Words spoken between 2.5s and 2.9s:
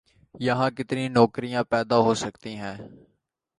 ہیں؟